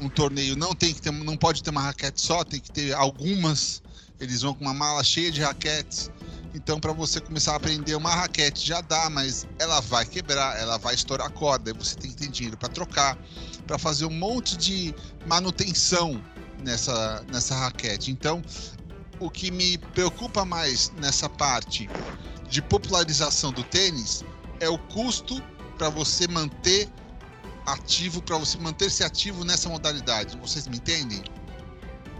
um 0.00 0.08
torneio 0.08 0.56
não 0.56 0.74
tem 0.74 0.94
que 0.94 1.02
ter, 1.02 1.12
não 1.12 1.36
pode 1.36 1.62
ter 1.62 1.68
uma 1.68 1.82
raquete 1.82 2.20
só, 2.20 2.42
tem 2.44 2.60
que 2.60 2.70
ter 2.70 2.94
algumas. 2.94 3.82
Eles 4.22 4.42
vão 4.42 4.54
com 4.54 4.64
uma 4.64 4.72
mala 4.72 5.02
cheia 5.02 5.32
de 5.32 5.42
raquetes. 5.42 6.08
Então, 6.54 6.78
para 6.78 6.92
você 6.92 7.20
começar 7.20 7.54
a 7.54 7.56
aprender 7.56 7.96
uma 7.96 8.14
raquete 8.14 8.64
já 8.64 8.80
dá, 8.80 9.10
mas 9.10 9.48
ela 9.58 9.80
vai 9.80 10.06
quebrar, 10.06 10.56
ela 10.60 10.78
vai 10.78 10.94
estourar 10.94 11.26
a 11.26 11.30
corda, 11.30 11.70
e 11.70 11.72
você 11.72 11.96
tem 11.96 12.10
que 12.10 12.16
ter 12.16 12.28
dinheiro 12.28 12.56
para 12.56 12.68
trocar, 12.68 13.18
para 13.66 13.78
fazer 13.78 14.04
um 14.04 14.10
monte 14.10 14.56
de 14.56 14.94
manutenção 15.26 16.22
nessa, 16.62 17.24
nessa 17.32 17.56
raquete. 17.56 18.12
Então, 18.12 18.40
o 19.18 19.28
que 19.28 19.50
me 19.50 19.76
preocupa 19.76 20.44
mais 20.44 20.92
nessa 20.98 21.28
parte 21.28 21.90
de 22.48 22.62
popularização 22.62 23.50
do 23.50 23.64
tênis 23.64 24.22
é 24.60 24.68
o 24.68 24.78
custo 24.78 25.42
para 25.76 25.88
você 25.88 26.28
manter 26.28 26.88
ativo 27.66 28.20
para 28.22 28.36
você 28.38 28.58
manter-se 28.58 29.04
ativo 29.04 29.44
nessa 29.44 29.68
modalidade. 29.68 30.36
Vocês 30.38 30.66
me 30.66 30.76
entendem? 30.76 31.22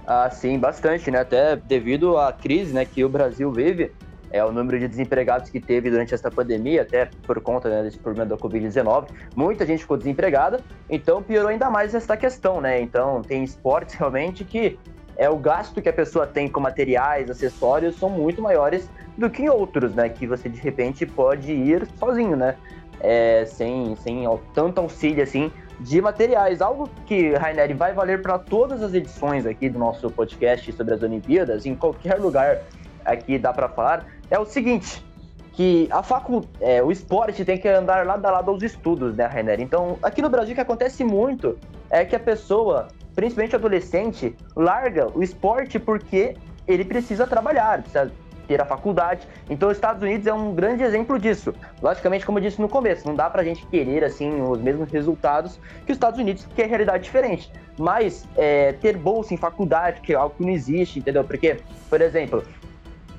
Ah, 0.06 0.28
sim, 0.30 0.58
bastante, 0.58 1.10
né? 1.10 1.20
Até 1.20 1.56
devido 1.56 2.18
à 2.18 2.32
crise, 2.32 2.74
né, 2.74 2.84
que 2.84 3.04
o 3.04 3.08
Brasil 3.08 3.50
vive, 3.52 3.92
é 4.32 4.42
o 4.42 4.50
número 4.50 4.78
de 4.78 4.88
desempregados 4.88 5.50
que 5.50 5.60
teve 5.60 5.90
durante 5.90 6.14
essa 6.14 6.30
pandemia, 6.30 6.82
até 6.82 7.08
por 7.26 7.40
conta 7.40 7.68
né, 7.68 7.82
desse 7.82 7.98
problema 7.98 8.30
da 8.30 8.36
Covid-19, 8.36 9.08
muita 9.36 9.66
gente 9.66 9.80
ficou 9.80 9.96
desempregada, 9.96 10.60
então 10.88 11.22
piorou 11.22 11.50
ainda 11.50 11.68
mais 11.68 11.94
essa 11.94 12.16
questão, 12.16 12.60
né? 12.60 12.80
Então 12.80 13.20
tem 13.20 13.44
esportes 13.44 13.94
realmente 13.98 14.44
que 14.44 14.78
é 15.16 15.28
o 15.28 15.36
gasto 15.36 15.82
que 15.82 15.88
a 15.88 15.92
pessoa 15.92 16.26
tem 16.26 16.48
com 16.48 16.58
materiais, 16.58 17.30
acessórios 17.30 17.96
são 17.96 18.08
muito 18.08 18.40
maiores 18.40 18.90
do 19.16 19.28
que 19.28 19.42
em 19.42 19.50
outros, 19.50 19.94
né? 19.94 20.08
Que 20.08 20.26
você 20.26 20.48
de 20.48 20.58
repente 20.58 21.04
pode 21.04 21.52
ir 21.52 21.86
sozinho, 21.98 22.36
né? 22.36 22.56
É, 23.00 23.44
sem, 23.44 23.96
sem 23.96 24.24
tanto 24.54 24.80
auxílio 24.80 25.22
assim 25.22 25.50
de 25.82 26.00
materiais. 26.00 26.60
Algo 26.60 26.88
que, 27.06 27.34
Raineri, 27.34 27.74
vai 27.74 27.92
valer 27.92 28.22
para 28.22 28.38
todas 28.38 28.82
as 28.82 28.94
edições 28.94 29.46
aqui 29.46 29.68
do 29.68 29.78
nosso 29.78 30.10
podcast 30.10 30.72
sobre 30.72 30.94
as 30.94 31.02
Olimpíadas, 31.02 31.66
em 31.66 31.74
qualquer 31.74 32.18
lugar 32.18 32.62
aqui 33.04 33.38
dá 33.38 33.52
para 33.52 33.68
falar, 33.68 34.06
é 34.30 34.38
o 34.38 34.44
seguinte, 34.44 35.04
que 35.52 35.88
a 35.90 36.02
facul... 36.02 36.44
É, 36.60 36.82
o 36.82 36.90
esporte 36.90 37.44
tem 37.44 37.58
que 37.58 37.68
andar 37.68 38.06
lado 38.06 38.24
a 38.24 38.30
lado 38.30 38.50
aos 38.50 38.62
estudos, 38.62 39.14
né, 39.16 39.26
Rainer? 39.26 39.60
Então, 39.60 39.98
aqui 40.02 40.22
no 40.22 40.30
Brasil 40.30 40.52
o 40.52 40.54
que 40.54 40.60
acontece 40.60 41.04
muito 41.04 41.58
é 41.90 42.04
que 42.04 42.16
a 42.16 42.20
pessoa, 42.20 42.88
principalmente 43.14 43.56
adolescente, 43.56 44.34
larga 44.56 45.08
o 45.14 45.22
esporte 45.22 45.78
porque 45.78 46.36
ele 46.66 46.84
precisa 46.84 47.26
trabalhar, 47.26 47.82
precisa 47.82 48.10
ter 48.46 48.60
a 48.60 48.64
faculdade. 48.64 49.26
Então, 49.48 49.68
os 49.68 49.76
Estados 49.76 50.02
Unidos 50.02 50.26
é 50.26 50.32
um 50.32 50.54
grande 50.54 50.82
exemplo 50.82 51.18
disso. 51.18 51.54
Logicamente, 51.80 52.24
como 52.26 52.38
eu 52.38 52.42
disse 52.42 52.60
no 52.60 52.68
começo, 52.68 53.06
não 53.06 53.14
dá 53.14 53.28
pra 53.30 53.42
gente 53.42 53.66
querer, 53.66 54.04
assim, 54.04 54.40
os 54.40 54.60
mesmos 54.60 54.90
resultados 54.90 55.58
que 55.84 55.92
os 55.92 55.96
Estados 55.96 56.18
Unidos, 56.18 56.46
que 56.54 56.62
é 56.62 56.66
realidade 56.66 57.04
diferente. 57.04 57.52
Mas, 57.78 58.26
é, 58.36 58.72
ter 58.72 58.96
bolsa 58.96 59.34
em 59.34 59.36
faculdade, 59.36 60.00
que 60.00 60.12
é 60.12 60.16
algo 60.16 60.34
que 60.36 60.42
não 60.42 60.50
existe, 60.50 60.98
entendeu? 60.98 61.24
Porque, 61.24 61.58
por 61.88 62.00
exemplo, 62.00 62.42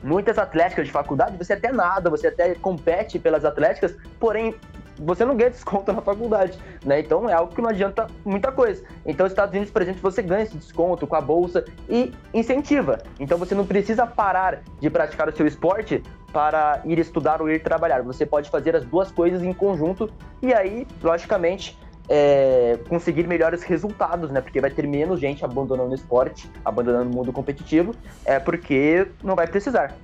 muitas 0.03 0.37
atléticas 0.37 0.85
de 0.85 0.91
faculdade, 0.91 1.37
você 1.37 1.53
até 1.53 1.71
nada, 1.71 2.09
você 2.09 2.27
até 2.27 2.53
compete 2.55 3.17
pelas 3.17 3.45
atléticas, 3.45 3.95
porém 4.19 4.53
você 4.99 5.25
não 5.25 5.35
ganha 5.35 5.49
desconto 5.49 5.91
na 5.91 6.01
faculdade, 6.01 6.57
né? 6.85 6.99
Então 6.99 7.29
é 7.29 7.33
algo 7.33 7.53
que 7.53 7.61
não 7.61 7.69
adianta 7.69 8.07
muita 8.23 8.51
coisa. 8.51 8.83
Então, 9.05 9.25
Estados 9.25 9.53
Unidos, 9.53 9.71
por 9.71 9.81
exemplo, 9.81 10.01
você 10.01 10.21
ganha 10.21 10.43
esse 10.43 10.57
desconto 10.57 11.05
com 11.07 11.15
a 11.15 11.21
bolsa 11.21 11.65
e 11.89 12.11
incentiva. 12.33 12.99
Então 13.19 13.37
você 13.37 13.55
não 13.55 13.65
precisa 13.65 14.05
parar 14.05 14.61
de 14.79 14.89
praticar 14.89 15.27
o 15.29 15.35
seu 15.35 15.47
esporte 15.47 16.01
para 16.31 16.81
ir 16.85 16.97
estudar 16.99 17.41
ou 17.41 17.49
ir 17.49 17.61
trabalhar. 17.61 18.01
Você 18.01 18.25
pode 18.25 18.49
fazer 18.49 18.75
as 18.75 18.83
duas 18.83 19.11
coisas 19.11 19.43
em 19.43 19.53
conjunto 19.53 20.09
e 20.41 20.53
aí, 20.53 20.87
logicamente, 21.01 21.77
é, 22.09 22.79
conseguir 22.89 23.27
melhores 23.27 23.63
resultados, 23.63 24.29
né? 24.31 24.41
Porque 24.41 24.59
vai 24.59 24.71
ter 24.71 24.87
menos 24.87 25.19
gente 25.19 25.45
abandonando 25.45 25.91
o 25.91 25.95
esporte, 25.95 26.49
abandonando 26.65 27.09
o 27.09 27.13
mundo 27.13 27.31
competitivo, 27.31 27.95
é 28.25 28.39
porque 28.39 29.07
não 29.23 29.35
vai 29.35 29.47
precisar. 29.47 29.95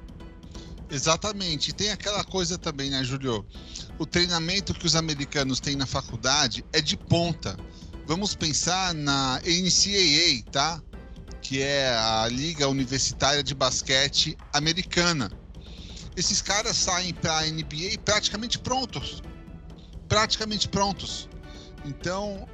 Exatamente. 0.90 1.70
E 1.70 1.74
tem 1.74 1.92
aquela 1.92 2.24
coisa 2.24 2.58
também, 2.58 2.90
né, 2.90 3.04
Julio? 3.04 3.46
O 3.98 4.06
treinamento 4.06 4.74
que 4.74 4.86
os 4.86 4.96
americanos 4.96 5.60
têm 5.60 5.76
na 5.76 5.86
faculdade 5.86 6.66
é 6.74 6.82
de 6.82 6.98
ponta. 6.98 7.56
Vamos 8.08 8.34
pensar 8.34 8.94
na 8.96 9.40
NCAA, 9.46 10.44
tá? 10.52 10.82
Que 11.42 11.62
é 11.62 11.96
a 11.96 12.28
Liga 12.28 12.68
Universitária 12.68 13.44
de 13.44 13.54
Basquete 13.54 14.36
Americana. 14.52 15.32
Esses 16.16 16.42
caras 16.42 16.76
saem 16.76 17.14
para 17.14 17.38
a 17.38 17.46
NBA 17.46 18.00
praticamente 18.04 18.58
prontos. 18.58 19.22
Praticamente 20.08 20.68
prontos. 20.68 21.30
Então, 21.86 22.48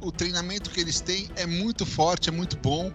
o 0.00 0.12
treinamento 0.12 0.70
que 0.70 0.80
eles 0.80 1.00
têm 1.00 1.30
é 1.34 1.46
muito 1.46 1.86
forte, 1.86 2.28
é 2.28 2.32
muito 2.32 2.58
bom 2.58 2.92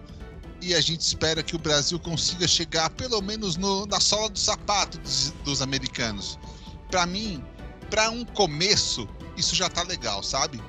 e 0.60 0.74
a 0.74 0.80
gente 0.80 1.00
espera 1.00 1.42
que 1.42 1.56
o 1.56 1.58
Brasil 1.58 1.98
consiga 1.98 2.46
chegar 2.46 2.90
pelo 2.90 3.20
menos 3.22 3.56
no, 3.56 3.86
na 3.86 4.00
sola 4.00 4.28
do 4.28 4.38
sapato 4.38 4.98
dos, 4.98 5.30
dos 5.44 5.62
americanos. 5.62 6.38
Para 6.90 7.06
mim, 7.06 7.42
para 7.88 8.10
um 8.10 8.24
começo, 8.24 9.08
isso 9.36 9.54
já 9.54 9.68
tá 9.68 9.82
legal, 9.82 10.22
sabe? 10.22 10.60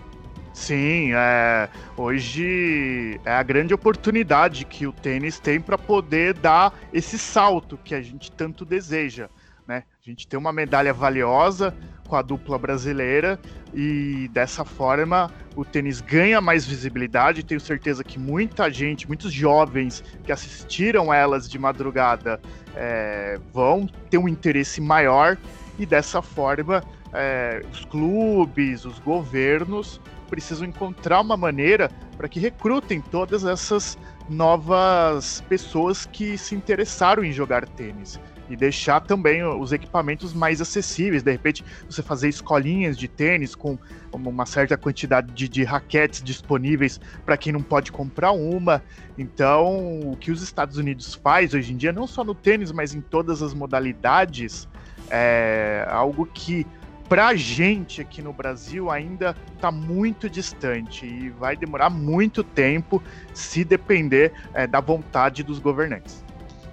Sim, 0.53 1.11
é, 1.13 1.69
hoje 1.95 3.19
é 3.23 3.31
a 3.31 3.43
grande 3.43 3.73
oportunidade 3.73 4.65
que 4.65 4.85
o 4.85 4.91
tênis 4.91 5.39
tem 5.39 5.61
para 5.61 5.77
poder 5.77 6.33
dar 6.33 6.77
esse 6.91 7.17
salto 7.17 7.79
que 7.83 7.95
a 7.95 8.01
gente 8.01 8.31
tanto 8.31 8.65
deseja. 8.65 9.29
Né? 9.71 9.83
A 10.05 10.09
gente 10.09 10.27
tem 10.27 10.37
uma 10.37 10.51
medalha 10.51 10.93
valiosa 10.93 11.73
com 12.05 12.17
a 12.17 12.21
dupla 12.21 12.59
brasileira 12.59 13.39
e 13.73 14.29
dessa 14.33 14.65
forma 14.65 15.31
o 15.55 15.63
tênis 15.63 16.01
ganha 16.01 16.41
mais 16.41 16.67
visibilidade. 16.67 17.41
Tenho 17.41 17.61
certeza 17.61 18.03
que 18.03 18.19
muita 18.19 18.69
gente, 18.69 19.07
muitos 19.07 19.31
jovens 19.31 20.03
que 20.25 20.31
assistiram 20.33 21.13
elas 21.13 21.49
de 21.49 21.57
madrugada 21.57 22.41
é, 22.75 23.39
vão 23.53 23.87
ter 24.09 24.17
um 24.17 24.27
interesse 24.27 24.81
maior 24.81 25.37
e 25.79 25.85
dessa 25.85 26.21
forma 26.21 26.83
é, 27.13 27.63
os 27.71 27.85
clubes, 27.85 28.83
os 28.83 28.99
governos 28.99 30.01
precisam 30.29 30.67
encontrar 30.67 31.21
uma 31.21 31.37
maneira 31.37 31.89
para 32.17 32.27
que 32.27 32.41
recrutem 32.41 32.99
todas 32.99 33.45
essas 33.45 33.97
novas 34.27 35.39
pessoas 35.47 36.05
que 36.05 36.37
se 36.37 36.55
interessaram 36.55 37.23
em 37.23 37.31
jogar 37.31 37.65
tênis 37.69 38.19
e 38.51 38.55
deixar 38.55 38.99
também 39.01 39.43
os 39.43 39.71
equipamentos 39.71 40.33
mais 40.33 40.61
acessíveis. 40.61 41.23
De 41.23 41.31
repente, 41.31 41.63
você 41.89 42.03
fazer 42.03 42.29
escolinhas 42.29 42.97
de 42.97 43.07
tênis 43.07 43.55
com 43.55 43.77
uma 44.13 44.45
certa 44.45 44.77
quantidade 44.77 45.31
de, 45.33 45.47
de 45.47 45.63
raquetes 45.63 46.21
disponíveis 46.21 46.99
para 47.25 47.37
quem 47.37 47.53
não 47.53 47.61
pode 47.61 47.91
comprar 47.91 48.31
uma. 48.31 48.83
Então, 49.17 50.01
o 50.01 50.17
que 50.17 50.31
os 50.31 50.41
Estados 50.41 50.77
Unidos 50.77 51.15
faz 51.15 51.53
hoje 51.53 51.73
em 51.73 51.77
dia, 51.77 51.93
não 51.93 52.05
só 52.05 52.23
no 52.23 52.35
tênis, 52.35 52.71
mas 52.71 52.93
em 52.93 53.01
todas 53.01 53.41
as 53.41 53.53
modalidades, 53.53 54.67
é 55.09 55.85
algo 55.89 56.25
que 56.25 56.65
para 57.11 57.27
a 57.27 57.35
gente 57.35 57.99
aqui 57.99 58.21
no 58.21 58.31
Brasil 58.31 58.89
ainda 58.89 59.35
está 59.53 59.69
muito 59.69 60.29
distante 60.29 61.05
e 61.05 61.29
vai 61.29 61.57
demorar 61.57 61.89
muito 61.89 62.41
tempo 62.41 63.03
se 63.33 63.65
depender 63.65 64.31
é, 64.53 64.65
da 64.65 64.79
vontade 64.79 65.43
dos 65.43 65.59
governantes. 65.59 66.23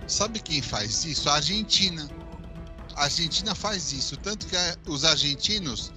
Sabe 0.08 0.40
quem 0.40 0.62
faz 0.62 1.04
isso? 1.04 1.28
A 1.28 1.34
Argentina. 1.34 2.08
A 2.96 3.04
Argentina 3.04 3.54
faz 3.54 3.92
isso. 3.92 4.16
Tanto 4.16 4.46
que 4.46 4.56
os 4.86 5.04
argentinos 5.04 5.92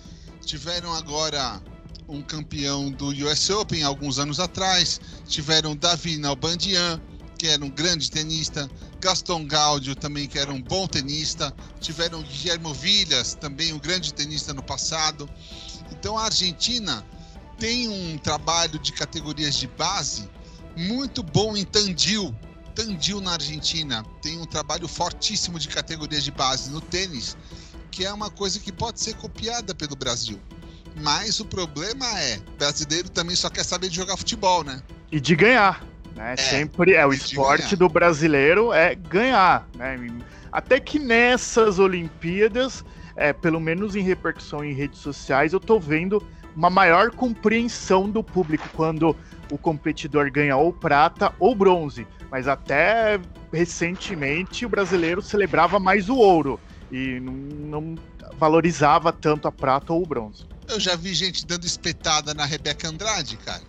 tiveram 0.46 0.94
agora 0.94 1.62
um 2.10 2.22
campeão 2.22 2.92
do 2.92 3.08
US 3.26 3.50
Open 3.50 3.84
alguns 3.84 4.20
anos 4.20 4.38
atrás. 4.40 5.00
Tiveram 5.26 5.78
Davi 5.78 6.18
Nalbandian, 6.18 7.02
que 7.38 7.48
era 7.48 7.64
um 7.64 7.70
grande 7.70 8.12
tenista. 8.12 8.70
Gaston 9.00 9.48
Gaudio 9.48 9.96
também, 9.96 10.28
que 10.28 10.38
era 10.38 10.52
um 10.52 10.62
bom 10.62 10.86
tenista. 10.88 11.56
Tiveram 11.80 12.22
Guillermo 12.22 12.74
Villas, 12.74 13.34
também 13.36 13.72
um 13.72 13.80
grande 13.80 14.14
tenista 14.14 14.54
no 14.54 14.62
passado. 14.62 15.28
Então 15.90 16.18
a 16.18 16.26
Argentina 16.26 17.06
tem 17.58 17.88
um 17.88 18.18
trabalho 18.18 18.78
de 18.78 18.92
categorias 18.92 19.56
de 19.56 19.68
base 19.68 20.30
muito 20.76 21.24
bom 21.24 21.56
em 21.56 21.66
Tandil, 21.66 22.36
Tandil, 22.72 23.22
na 23.22 23.34
Argentina, 23.34 24.04
tem 24.22 24.40
um 24.40 24.46
trabalho 24.46 24.88
fortíssimo 24.88 25.60
de 25.60 25.68
categorias 25.68 26.24
de 26.24 26.32
base 26.32 26.70
no 26.72 26.82
tênis, 26.82 27.38
que 27.92 28.06
é 28.06 28.14
uma 28.14 28.30
coisa 28.30 28.60
que 28.60 28.72
pode 28.72 29.00
ser 29.02 29.16
copiada 29.16 29.76
pelo 29.76 29.96
Brasil. 29.96 30.40
Mas 31.02 31.40
o 31.40 31.46
problema 31.46 32.06
é, 32.20 32.40
brasileiro 32.58 33.10
também 33.10 33.36
só 33.36 33.50
quer 33.50 33.64
saber 33.64 33.90
de 33.90 33.96
jogar 33.96 34.18
futebol, 34.18 34.64
né? 34.64 34.82
E 35.12 35.20
de 35.20 35.36
ganhar. 35.36 35.86
Né? 36.16 36.34
É, 36.34 36.38
Sempre 36.38 36.94
é 36.94 37.06
o 37.06 37.14
esporte 37.14 37.76
do 37.76 37.88
brasileiro 37.88 38.74
é 38.74 38.96
ganhar. 38.96 39.68
Né? 39.76 39.98
Até 40.52 40.80
que 40.80 41.00
nessas 41.00 41.80
Olimpíadas, 41.80 42.84
é, 43.16 43.32
pelo 43.32 43.60
menos 43.60 43.96
em 43.96 44.02
repercussão 44.02 44.64
em 44.64 44.74
redes 44.74 45.00
sociais, 45.00 45.54
eu 45.54 45.60
tô 45.60 45.80
vendo 45.80 46.22
uma 46.56 46.70
maior 46.70 47.12
compreensão 47.12 48.10
do 48.10 48.24
público 48.24 48.68
quando 48.74 49.16
o 49.52 49.58
competidor 49.58 50.32
ganha 50.32 50.58
ou 50.58 50.72
prata 50.74 51.34
ou 51.40 51.54
bronze. 51.54 52.08
Mas 52.32 52.48
até 52.48 53.20
recentemente 53.52 54.66
o 54.66 54.70
brasileiro 54.70 55.22
celebrava 55.22 55.80
mais 55.80 56.10
o 56.10 56.16
ouro 56.16 56.60
e 56.92 57.20
não, 57.20 57.34
não 57.34 57.96
valorizava 58.38 59.12
tanto 59.12 59.48
a 59.48 59.52
prata 59.52 59.94
ou 59.94 60.02
o 60.02 60.06
bronze. 60.06 60.46
Eu 60.70 60.80
já 60.80 60.96
vi 60.96 61.14
gente 61.14 61.46
dando 61.46 61.66
espetada 61.66 62.34
na 62.34 62.46
Rebeca 62.46 62.88
Andrade, 62.88 63.38
cara. 63.38 63.62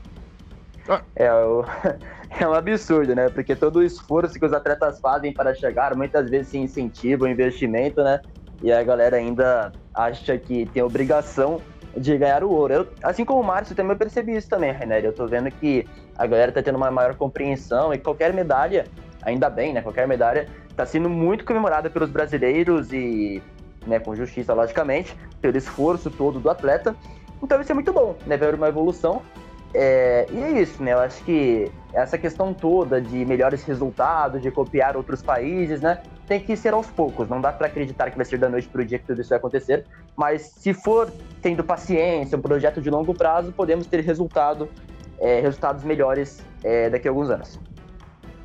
É, 1.17 1.33
o... 1.33 1.65
é 2.39 2.49
um 2.49 2.53
absurdo, 2.53 3.15
né? 3.15 3.29
Porque 3.29 3.55
todo 3.55 3.77
o 3.77 3.83
esforço 3.83 4.39
que 4.39 4.45
os 4.45 4.53
atletas 4.53 5.01
fazem 5.01 5.33
para 5.33 5.55
chegar, 5.55 5.97
muitas 5.97 6.31
vezes 6.31 6.49
se 6.49 6.59
incentiva 6.59 7.25
o 7.25 7.29
investimento, 7.29 8.03
né? 8.03 8.21
E 8.63 8.73
a 8.73 8.83
galera 8.83 9.17
ainda 9.17 9.73
acha 9.93 10.39
que 10.39 10.67
tem 10.67 10.83
obrigação 10.83 11.61
de 11.97 12.17
ganhar 12.17 12.43
o 12.43 12.51
ouro. 12.51 12.75
Eu, 12.75 12.89
assim 13.03 13.25
como 13.25 13.41
o 13.41 13.45
Márcio, 13.45 13.75
também 13.75 13.93
eu 13.93 13.99
percebi 13.99 14.37
isso 14.37 14.49
também, 14.49 14.73
René. 14.73 15.05
Eu 15.05 15.13
tô 15.13 15.27
vendo 15.27 15.51
que 15.51 15.87
a 16.17 16.27
galera 16.27 16.53
tá 16.53 16.63
tendo 16.63 16.77
uma 16.77 16.91
maior 16.91 17.15
compreensão 17.15 17.93
e 17.93 17.99
qualquer 17.99 18.33
medalha, 18.33 18.87
ainda 19.23 19.49
bem, 19.51 19.73
né? 19.73 19.83
Qualquer 19.83 20.07
medalha 20.07 20.49
tá 20.77 20.87
sendo 20.87 21.09
muito 21.09 21.45
comemorada 21.45 21.91
pelos 21.91 22.11
brasileiros 22.11 22.93
e, 22.93 23.43
né, 23.87 23.99
com 23.99 24.15
justiça, 24.15 24.55
logicamente, 24.55 25.17
pelo 25.41 25.57
esforço 25.57 26.11
todo 26.11 26.41
do 26.41 26.51
atleta. 26.51 26.97
Então 27.43 27.61
isso 27.61 27.73
é 27.73 27.75
muito 27.75 27.93
bom, 27.93 28.17
né? 28.27 28.37
Ver 28.37 28.55
uma 28.55 28.69
evolução. 28.69 29.23
É, 29.75 30.27
e 30.31 30.43
é 30.43 30.51
isso, 30.61 30.83
né? 30.83 30.93
Eu 30.93 30.99
acho 31.01 31.23
que 31.25 31.71
essa 31.93 32.17
questão 32.17 32.53
toda 32.55 33.01
de 33.01 33.25
melhores 33.25 33.65
resultados, 33.65 34.41
de 34.41 34.51
copiar 34.51 34.97
outros 34.97 35.23
países, 35.23 35.81
né? 35.81 36.03
Tem 36.27 36.41
que 36.41 36.57
ser 36.57 36.73
aos 36.73 36.87
poucos. 36.87 37.29
Não 37.29 37.41
dá 37.41 37.53
para 37.53 37.67
acreditar 37.67 38.11
que 38.11 38.17
vai 38.17 38.25
ser 38.25 38.39
da 38.39 38.49
noite 38.49 38.69
para 38.69 38.83
o 38.83 38.85
dia 38.85 38.99
que 38.99 39.07
tudo 39.07 39.21
isso 39.21 39.31
vai 39.31 39.39
acontecer. 39.39 39.85
Mas 40.17 40.43
se 40.57 40.73
for 40.73 41.13
tendo 41.41 41.63
paciência, 41.65 42.39
um 42.39 42.43
projeto 42.43 42.81
de 42.81 42.91
longo 42.91 43.15
prazo, 43.15 43.53
podemos 43.53 43.87
ter 43.87 44.01
resultado, 44.01 44.69
é, 45.19 45.41
resultados 45.41 45.85
melhores 45.85 46.41
é, 46.63 46.89
daqui 46.91 47.09
a 47.09 47.11
alguns 47.11 47.31
anos. 47.31 47.59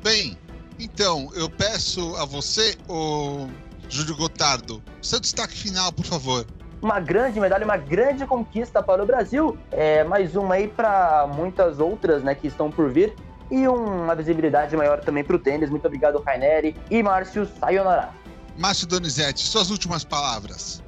Bem, 0.02 0.36
então 0.78 1.30
eu 1.34 1.48
peço 1.48 2.14
a 2.16 2.24
você, 2.24 2.76
o 2.88 3.46
Júlio 3.88 4.16
Gotardo, 4.16 4.82
seu 5.00 5.20
destaque 5.20 5.54
final, 5.54 5.92
por 5.92 6.04
favor 6.04 6.46
uma 6.80 7.00
grande 7.00 7.40
medalha, 7.40 7.64
uma 7.64 7.76
grande 7.76 8.26
conquista 8.26 8.82
para 8.82 9.02
o 9.02 9.06
Brasil. 9.06 9.58
É, 9.70 10.04
mais 10.04 10.36
uma 10.36 10.54
aí 10.54 10.68
para 10.68 11.26
muitas 11.26 11.80
outras 11.80 12.22
né, 12.22 12.34
que 12.34 12.46
estão 12.46 12.70
por 12.70 12.90
vir. 12.90 13.14
E 13.50 13.66
uma 13.66 14.14
visibilidade 14.14 14.76
maior 14.76 15.00
também 15.00 15.24
para 15.24 15.36
o 15.36 15.38
tênis. 15.38 15.70
Muito 15.70 15.86
obrigado, 15.86 16.20
Raineri 16.20 16.76
e 16.90 17.02
Márcio 17.02 17.46
Sayonara. 17.58 18.10
Márcio 18.56 18.86
Donizete, 18.86 19.40
suas 19.40 19.70
últimas 19.70 20.04
palavras. 20.04 20.82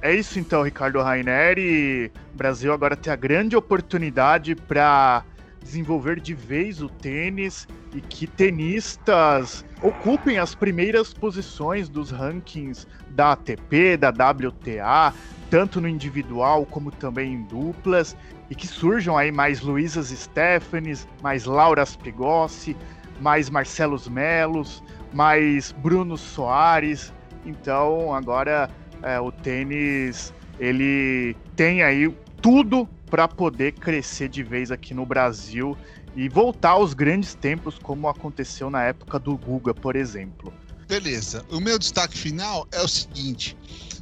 É 0.00 0.14
isso 0.14 0.38
então, 0.38 0.62
Ricardo 0.62 1.00
Raineri. 1.00 2.12
O 2.32 2.36
Brasil 2.36 2.72
agora 2.72 2.94
tem 2.94 3.12
a 3.12 3.16
grande 3.16 3.56
oportunidade 3.56 4.54
para 4.54 5.24
desenvolver 5.62 6.20
de 6.20 6.34
vez 6.34 6.82
o 6.82 6.88
tênis 6.88 7.66
e 7.94 8.00
que 8.00 8.26
tenistas 8.26 9.64
ocupem 9.82 10.38
as 10.38 10.54
primeiras 10.54 11.14
posições 11.14 11.88
dos 11.88 12.10
rankings 12.10 12.86
da 13.08 13.32
ATP, 13.32 13.96
da 13.96 14.10
WTA, 14.10 15.14
tanto 15.54 15.80
no 15.80 15.86
individual 15.86 16.66
como 16.66 16.90
também 16.90 17.34
em 17.34 17.42
duplas, 17.44 18.16
e 18.50 18.56
que 18.56 18.66
surjam 18.66 19.16
aí 19.16 19.30
mais 19.30 19.60
Luísas 19.60 20.08
Stefanes, 20.08 21.06
mais 21.22 21.44
Lauras 21.44 21.94
Pigossi, 21.94 22.76
mais 23.20 23.48
Marcelos 23.48 24.08
Melos, 24.08 24.82
mais 25.12 25.70
Bruno 25.70 26.18
Soares. 26.18 27.12
Então 27.46 28.12
agora 28.12 28.68
é, 29.00 29.20
o 29.20 29.30
tênis 29.30 30.34
ele 30.58 31.36
tem 31.54 31.84
aí 31.84 32.12
tudo 32.42 32.88
para 33.08 33.28
poder 33.28 33.74
crescer 33.74 34.28
de 34.28 34.42
vez 34.42 34.72
aqui 34.72 34.92
no 34.92 35.06
Brasil 35.06 35.78
e 36.16 36.28
voltar 36.28 36.70
aos 36.70 36.94
grandes 36.94 37.32
tempos, 37.32 37.78
como 37.78 38.08
aconteceu 38.08 38.68
na 38.68 38.82
época 38.82 39.20
do 39.20 39.38
Guga, 39.38 39.72
por 39.72 39.94
exemplo. 39.94 40.52
Beleza. 40.88 41.44
O 41.48 41.60
meu 41.60 41.78
destaque 41.78 42.18
final 42.18 42.66
é 42.72 42.82
o 42.82 42.88
seguinte: 42.88 43.56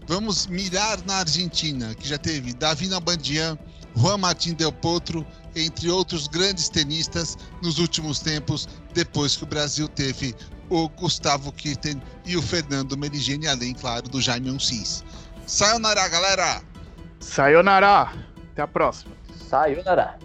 vamos 0.06 0.46
mirar 0.46 0.98
na 1.06 1.16
Argentina, 1.16 1.94
que 1.94 2.08
já 2.08 2.18
teve 2.18 2.52
Davi 2.52 2.88
Nabandian, 2.88 3.58
Juan 3.96 4.18
Martín 4.18 4.54
Del 4.54 4.72
Potro, 4.72 5.26
entre 5.54 5.90
outros 5.90 6.26
grandes 6.28 6.68
tenistas 6.68 7.36
nos 7.62 7.78
últimos 7.78 8.20
tempos, 8.20 8.68
depois 8.94 9.36
que 9.36 9.44
o 9.44 9.46
Brasil 9.46 9.88
teve 9.88 10.34
o 10.70 10.88
Gustavo 10.88 11.52
Kirten 11.52 12.00
e 12.24 12.36
o 12.36 12.42
Fernando 12.42 12.96
Meligeni, 12.96 13.46
além, 13.46 13.74
claro, 13.74 14.08
do 14.08 14.20
Jaime 14.20 14.50
Uncis. 14.50 15.04
Sayonara, 15.46 16.08
galera! 16.08 16.62
Sayonara! 17.20 18.12
Até 18.52 18.62
a 18.62 18.68
próxima. 18.68 19.12
Sayonara! 19.48 20.18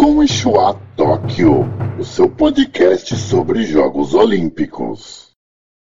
com 0.00 0.24
Ishua 0.24 0.80
Tóquio, 0.96 1.68
o 2.00 2.04
seu 2.04 2.30
podcast 2.30 3.14
sobre 3.14 3.62
Jogos 3.62 4.14
Olímpicos. 4.14 5.19